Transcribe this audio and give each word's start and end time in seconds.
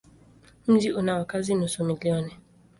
Mji 0.67 0.91
una 0.91 1.15
wakazi 1.17 1.55
nusu 1.55 1.83
milioni. 1.85 2.33